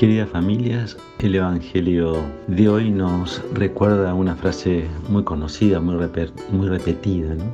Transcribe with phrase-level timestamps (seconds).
[0.00, 2.16] Queridas familias, el Evangelio
[2.46, 7.44] de hoy nos recuerda una frase muy conocida, muy, repetida, ¿no?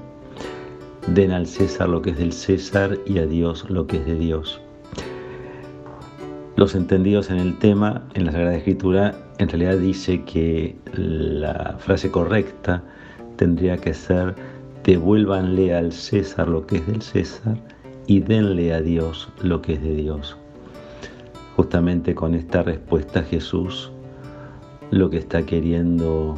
[1.09, 4.15] Den al César lo que es del César y a Dios lo que es de
[4.15, 4.61] Dios.
[6.55, 12.13] Los entendidos en el tema, en la Sagrada Escritura, en realidad dice que la frase
[12.13, 12.81] correcta
[13.35, 14.37] tendría que ser
[14.85, 17.57] devuélvanle al César lo que es del César
[18.07, 20.37] y denle a Dios lo que es de Dios.
[21.57, 23.91] Justamente con esta respuesta Jesús
[24.91, 26.35] lo que está queriendo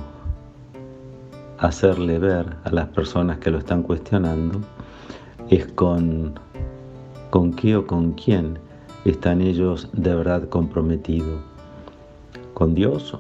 [1.59, 4.61] hacerle ver a las personas que lo están cuestionando
[5.51, 6.39] es con,
[7.31, 8.61] con qué o con quién
[9.05, 11.41] están ellos de verdad comprometidos.
[12.55, 13.17] ¿Con Dios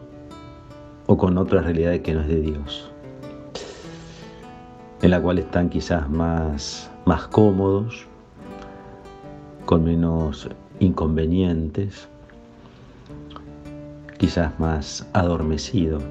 [1.06, 2.90] o con otra realidad que no es de Dios?
[5.02, 8.06] En la cual están quizás más, más cómodos,
[9.64, 10.48] con menos
[10.80, 12.08] inconvenientes,
[14.18, 16.02] quizás más adormecidos.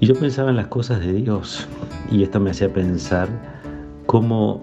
[0.00, 1.66] Y yo pensaba en las cosas de Dios
[2.10, 3.28] y esto me hacía pensar
[4.06, 4.62] cómo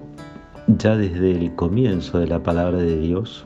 [0.67, 3.45] ya desde el comienzo de la palabra de Dios,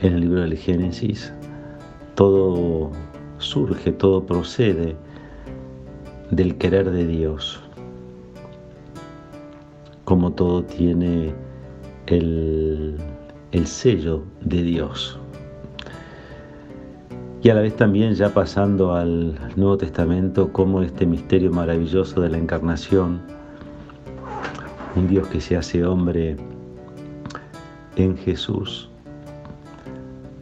[0.00, 1.32] en el libro del Génesis,
[2.14, 2.90] todo
[3.38, 4.96] surge, todo procede
[6.30, 7.60] del querer de Dios,
[10.04, 11.34] como todo tiene
[12.06, 12.98] el,
[13.64, 15.18] sello de Dios.
[17.42, 22.30] Y a la vez también ya pasando al Nuevo Testamento, como este misterio maravilloso de
[22.30, 23.20] la encarnación,
[24.96, 26.36] un Dios que se hace hombre
[27.96, 28.88] en Jesús,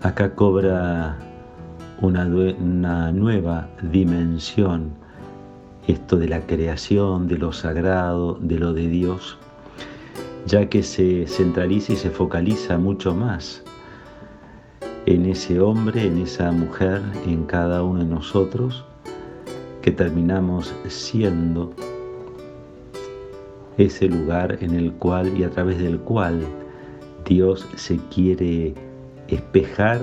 [0.00, 1.16] acá cobra
[2.00, 4.90] una, una, nueva dimensión,
[5.86, 9.38] esto de la creación, de lo sagrado, de lo de Dios,
[10.46, 13.62] ya que se centraliza y se focaliza mucho más
[15.06, 18.84] en ese hombre, en esa mujer, en cada uno de nosotros,
[19.80, 21.72] que terminamos siendo
[23.78, 26.44] ese lugar en el cual y a través del cual
[27.24, 28.74] Dios se quiere
[29.28, 30.00] espejar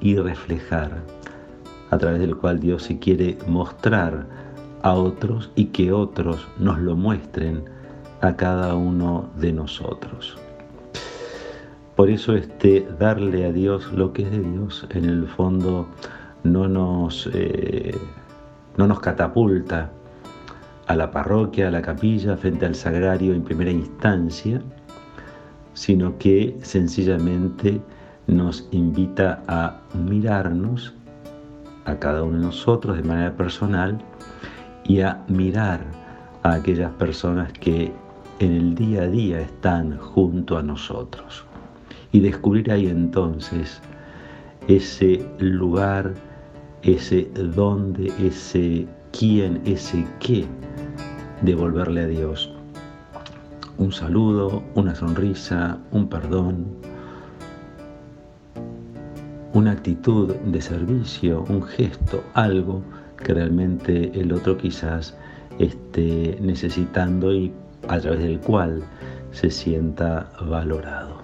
[0.00, 1.02] y reflejar,
[1.90, 4.26] a través del cual Dios se quiere mostrar
[4.82, 7.64] a otros y que otros nos lo muestren
[8.22, 10.38] a cada uno de nosotros.
[11.96, 15.86] Por eso este darle a Dios lo que es de Dios, en el fondo
[16.44, 17.94] no nos, eh,
[18.76, 19.90] no nos catapulta
[20.86, 24.62] a la parroquia, a la capilla, frente al sagrario en primera instancia,
[25.74, 27.80] sino que sencillamente
[28.26, 30.94] nos invita a mirarnos
[31.84, 33.98] a cada uno de nosotros de manera personal
[34.84, 35.80] y a mirar
[36.42, 37.92] a aquellas personas que
[38.42, 41.44] en el día a día están junto a nosotros.
[42.10, 43.80] Y descubrir ahí entonces
[44.66, 46.12] ese lugar,
[46.82, 50.44] ese dónde, ese quién, ese qué,
[51.42, 52.52] devolverle a Dios.
[53.78, 56.66] Un saludo, una sonrisa, un perdón,
[59.52, 62.82] una actitud de servicio, un gesto, algo
[63.16, 65.16] que realmente el otro quizás
[65.60, 67.52] esté necesitando y
[67.88, 68.82] a través del cual
[69.32, 71.22] se sienta valorado.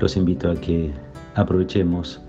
[0.00, 0.92] Los invito a que
[1.34, 2.20] aprovechemos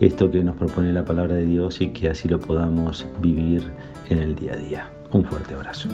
[0.00, 3.62] esto que nos propone la palabra de Dios y que así lo podamos vivir
[4.08, 4.90] en el día a día.
[5.12, 5.88] Un fuerte abrazo.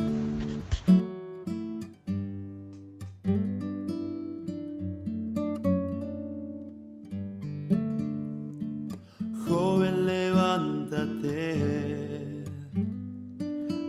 [9.48, 11.54] Joven, levántate,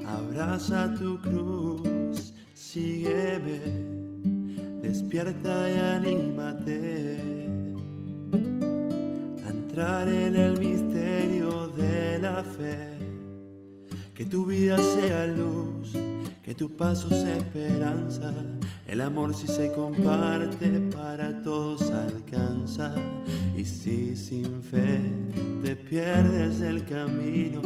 [0.07, 1.96] abraza tu cruz
[2.77, 3.59] sígueme,
[4.81, 7.17] despierta y anímate
[9.45, 12.77] a entrar en el misterio de la fe.
[14.13, 15.93] Que tu vida sea luz,
[16.43, 18.33] que tu paso sea esperanza.
[18.87, 22.93] El amor si se comparte para todos alcanza.
[23.55, 24.99] Y si sin fe
[25.63, 27.61] te pierdes el camino,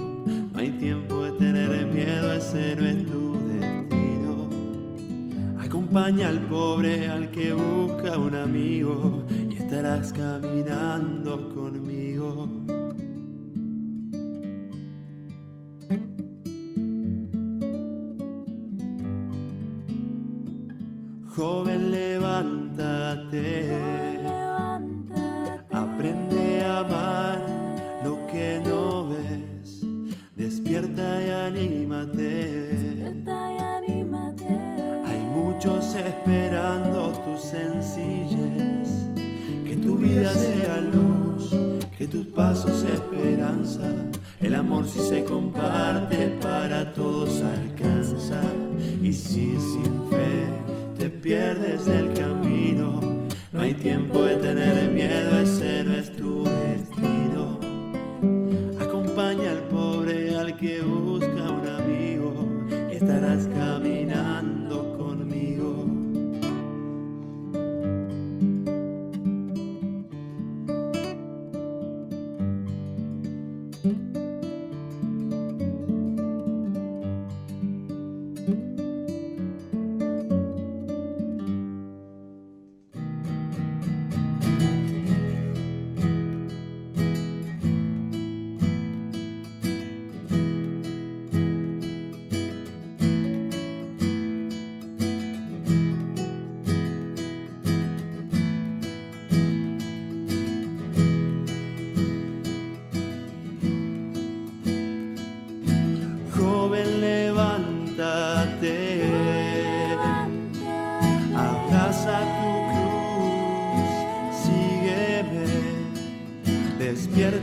[0.54, 3.04] no hay tiempo de tener miedo, ese no es
[5.92, 12.48] Acompaña al pobre, al que busca un amigo y estarás caminando conmigo.
[21.36, 23.91] Joven, levántate.
[36.08, 38.90] Esperando tu sencillez,
[39.66, 41.56] que tu vida sea luz,
[41.98, 43.84] que tus pasos esperanza.
[44.40, 48.42] El amor si se comparte para todos alcanza.
[49.02, 50.48] Y si sin fe
[50.98, 53.00] te pierdes del camino,
[53.52, 57.60] no hay tiempo de tener miedo, ese no es tu destino.
[58.80, 62.34] Acompaña al pobre, al que busca un amigo,
[62.92, 64.91] estarás caminando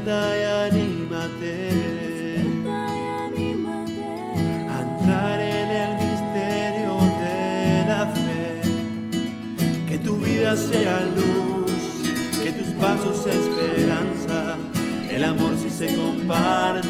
[0.09, 1.69] despierta y anímate.
[4.71, 8.63] A entrar en el misterio de la fe,
[9.89, 11.73] que tu vida sea luz,
[12.43, 14.57] que tus pasos esperanza.
[15.11, 16.88] El amor si se comparte